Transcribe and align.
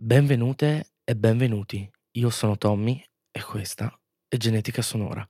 Benvenute 0.00 0.90
e 1.02 1.16
benvenuti. 1.16 1.90
Io 2.12 2.30
sono 2.30 2.56
Tommy 2.56 3.02
e 3.32 3.42
questa 3.42 3.92
è 4.28 4.36
Genetica 4.36 4.80
Sonora, 4.80 5.28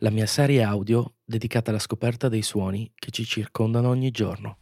la 0.00 0.10
mia 0.10 0.26
serie 0.26 0.62
audio 0.62 1.14
dedicata 1.24 1.70
alla 1.70 1.78
scoperta 1.78 2.28
dei 2.28 2.42
suoni 2.42 2.92
che 2.94 3.10
ci 3.10 3.24
circondano 3.24 3.88
ogni 3.88 4.10
giorno. 4.10 4.58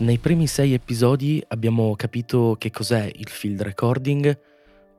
Nei 0.00 0.18
primi 0.18 0.46
sei 0.46 0.74
episodi 0.74 1.42
abbiamo 1.48 1.96
capito 1.96 2.56
che 2.58 2.70
cos'è 2.70 3.10
il 3.14 3.28
field 3.30 3.62
recording, 3.62 4.38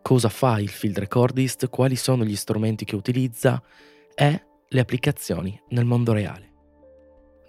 cosa 0.07 0.29
fa 0.29 0.57
il 0.57 0.69
field 0.69 0.99
recordist, 0.99 1.67
quali 1.67 1.97
sono 1.97 2.23
gli 2.23 2.37
strumenti 2.37 2.85
che 2.85 2.95
utilizza 2.95 3.61
e 4.15 4.43
le 4.65 4.79
applicazioni 4.79 5.61
nel 5.71 5.83
mondo 5.83 6.13
reale. 6.13 6.53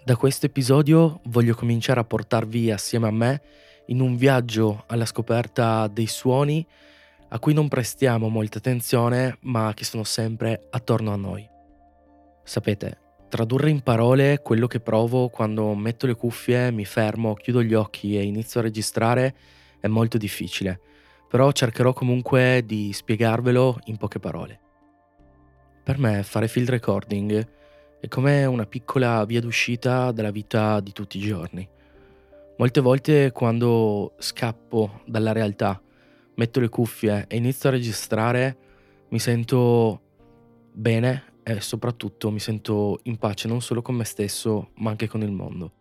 Da 0.03 0.17
questo 0.17 0.47
episodio 0.47 1.21
voglio 1.27 1.55
cominciare 1.55 2.01
a 2.01 2.03
portarvi 2.03 2.69
assieme 2.69 3.07
a 3.07 3.11
me 3.11 3.41
in 3.85 4.01
un 4.01 4.17
viaggio 4.17 4.83
alla 4.87 5.05
scoperta 5.05 5.87
dei 5.87 6.07
suoni 6.07 6.67
a 7.29 7.39
cui 7.39 7.53
non 7.53 7.69
prestiamo 7.69 8.27
molta 8.27 8.57
attenzione 8.57 9.37
ma 9.43 9.71
che 9.73 9.85
sono 9.85 10.03
sempre 10.03 10.67
attorno 10.69 11.13
a 11.13 11.15
noi. 11.15 11.47
Sapete, 12.43 12.97
tradurre 13.29 13.69
in 13.69 13.79
parole 13.83 14.41
quello 14.41 14.67
che 14.67 14.81
provo 14.81 15.29
quando 15.29 15.73
metto 15.75 16.07
le 16.07 16.15
cuffie, 16.15 16.71
mi 16.71 16.83
fermo, 16.83 17.35
chiudo 17.35 17.63
gli 17.63 17.73
occhi 17.73 18.17
e 18.17 18.23
inizio 18.23 18.59
a 18.59 18.63
registrare 18.63 19.33
è 19.79 19.87
molto 19.87 20.17
difficile, 20.17 20.81
però 21.29 21.51
cercherò 21.51 21.93
comunque 21.93 22.63
di 22.65 22.91
spiegarvelo 22.91 23.81
in 23.85 23.97
poche 23.97 24.19
parole. 24.19 24.59
Per 25.83 25.99
me 25.99 26.23
fare 26.23 26.47
field 26.47 26.69
recording 26.69 27.47
è 27.99 28.07
come 28.07 28.45
una 28.45 28.65
piccola 28.65 29.23
via 29.25 29.39
d'uscita 29.39 30.11
dalla 30.11 30.31
vita 30.31 30.79
di 30.79 30.91
tutti 30.91 31.17
i 31.17 31.21
giorni. 31.21 31.67
Molte 32.57 32.81
volte 32.81 33.31
quando 33.31 34.15
scappo 34.17 35.01
dalla 35.05 35.31
realtà, 35.31 35.81
metto 36.35 36.59
le 36.59 36.69
cuffie 36.69 37.25
e 37.27 37.37
inizio 37.37 37.69
a 37.69 37.73
registrare, 37.73 38.57
mi 39.09 39.19
sento 39.19 40.01
bene 40.73 41.33
e 41.43 41.61
soprattutto 41.61 42.31
mi 42.31 42.39
sento 42.39 42.99
in 43.03 43.17
pace 43.17 43.47
non 43.47 43.61
solo 43.61 43.81
con 43.81 43.95
me 43.95 44.03
stesso, 44.03 44.71
ma 44.75 44.89
anche 44.89 45.07
con 45.07 45.21
il 45.21 45.31
mondo. 45.31 45.73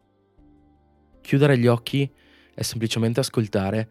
Chiudere 1.21 1.59
gli 1.59 1.67
occhi 1.67 2.11
e 2.55 2.65
semplicemente 2.65 3.21
ascoltare 3.21 3.91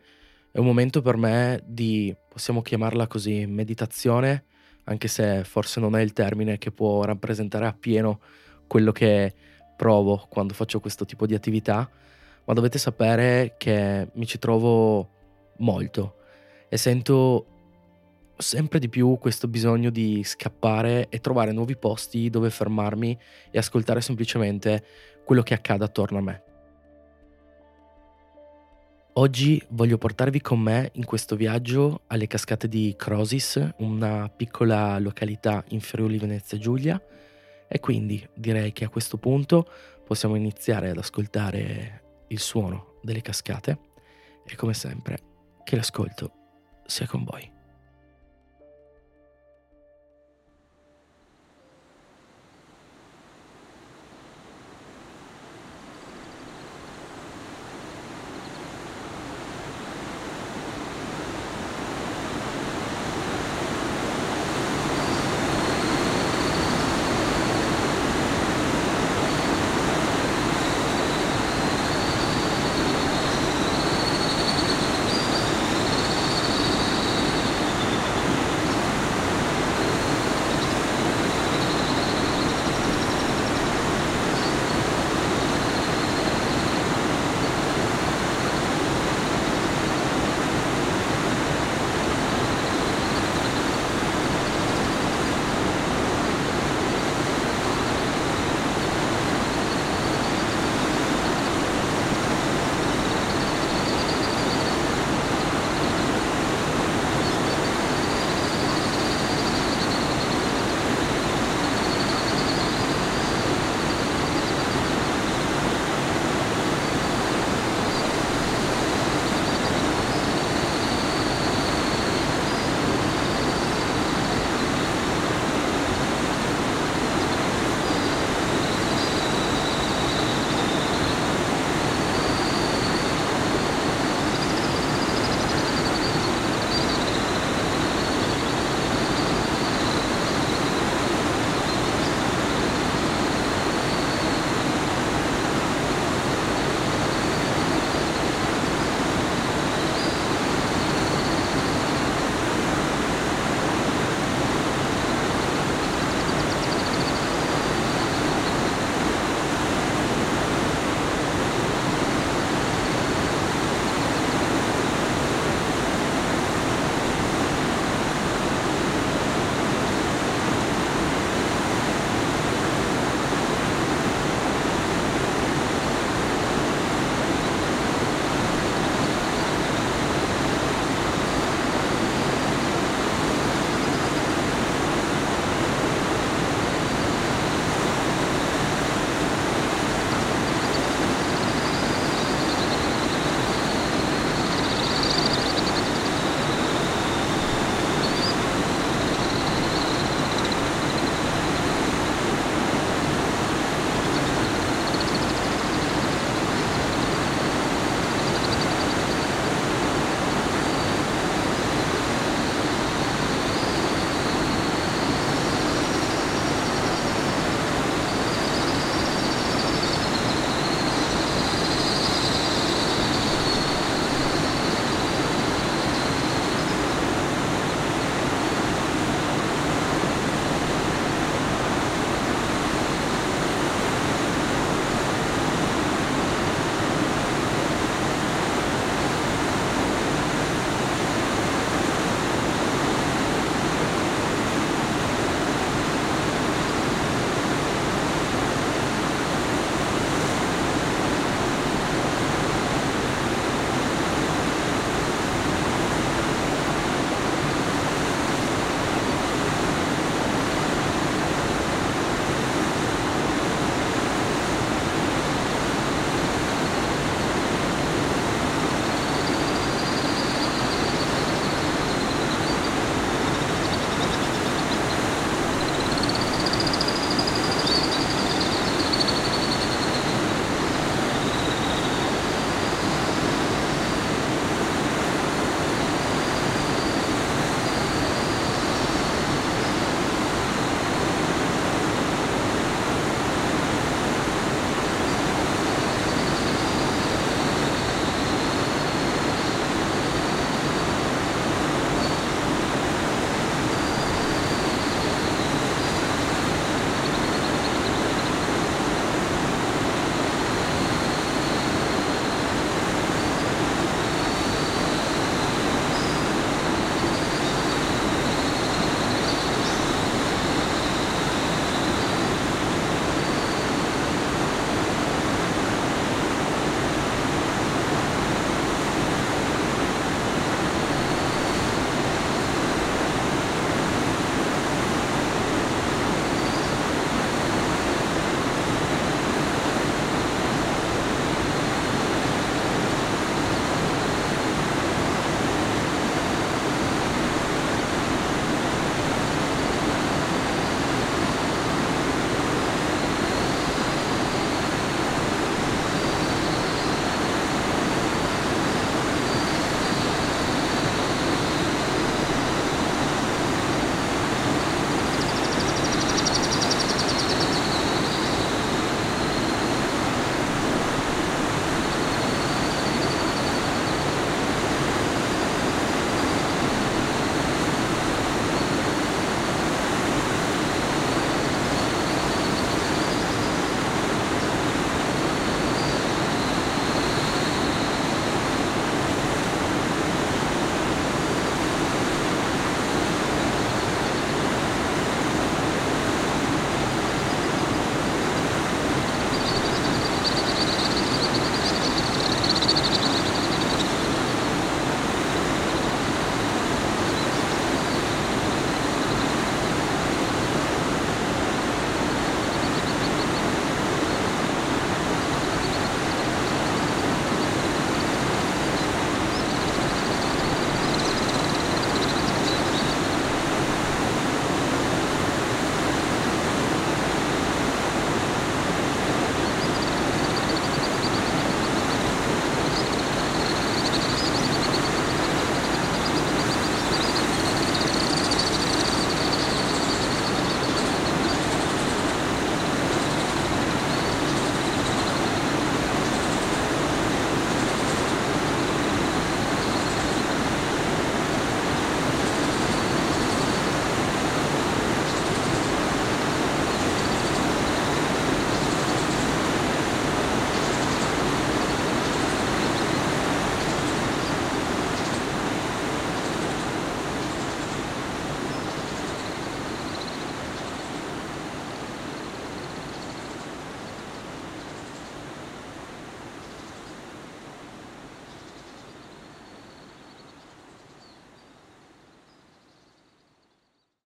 è 0.58 0.60
un 0.60 0.66
momento 0.66 1.04
per 1.04 1.18
me 1.18 1.62
di, 1.68 2.16
possiamo 2.28 2.64
chiamarla 2.64 3.06
così, 3.06 3.46
meditazione, 3.46 4.46
anche 4.86 5.08
se 5.08 5.44
forse 5.44 5.80
non 5.80 5.96
è 5.96 6.02
il 6.02 6.14
termine 6.14 6.58
che 6.58 6.72
può 6.72 7.04
rappresentare 7.04 7.68
appieno 7.68 8.20
quello 8.66 8.92
che 8.92 9.36
provo 9.76 10.26
quando 10.28 10.56
faccio 10.56 10.80
questo 10.80 11.06
tipo 11.06 11.28
di 11.28 11.36
attività, 11.36 11.88
ma 12.44 12.54
dovete 12.56 12.80
sapere 12.80 13.54
che 13.60 14.10
mi 14.14 14.26
ci 14.26 14.40
trovo 14.40 15.08
molto 15.58 16.16
e 16.70 16.78
sento 16.78 17.46
sempre 18.36 18.80
di 18.80 18.90
più 18.90 19.20
questo 19.20 19.48
bisogno 19.48 19.92
di 19.92 20.24
scappare 20.24 21.06
e 21.10 21.20
trovare 21.20 21.52
nuovi 21.52 21.78
posti 21.78 22.32
dove 22.32 22.50
fermarmi 22.50 23.16
e 23.52 23.60
ascoltare 23.60 24.02
semplicemente 24.02 24.84
quello 25.24 25.44
che 25.44 25.54
accade 25.54 25.84
attorno 25.84 26.18
a 26.18 26.22
me. 26.22 26.42
Oggi 29.20 29.60
voglio 29.70 29.98
portarvi 29.98 30.42
con 30.42 30.60
me 30.60 30.92
in 30.94 31.04
questo 31.04 31.36
viaggio 31.36 32.02
alle 32.06 32.28
cascate 32.28 32.68
di 32.68 32.94
Crosis, 32.96 33.74
una 33.78 34.30
piccola 34.30 35.00
località 35.00 35.64
in 35.70 35.82
Friuli 35.82 36.20
Venezia 36.20 36.60
Giulia, 36.60 37.02
e 37.68 37.80
quindi 37.80 38.24
direi 38.36 38.72
che 38.74 38.86
a 38.86 38.90
questo 38.90 39.18
punto 39.18 39.68
possiamo 40.06 40.36
iniziare 40.36 40.92
ad 40.92 40.98
ascoltare 41.00 42.26
il 42.28 42.40
suono 42.40 43.00
delle 43.02 43.22
cascate 43.22 43.80
e 44.46 44.56
come 44.56 44.76
sempre 44.76 45.18
che 45.64 45.76
l'ascolto 45.76 46.32
sia 46.86 47.08
con 47.08 47.24
voi. 47.24 47.57